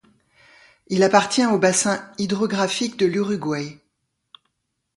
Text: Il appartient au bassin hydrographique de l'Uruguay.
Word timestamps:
Il 0.87 1.03
appartient 1.03 1.45
au 1.45 1.59
bassin 1.59 2.11
hydrographique 2.17 2.97
de 2.97 3.05
l'Uruguay. 3.05 3.77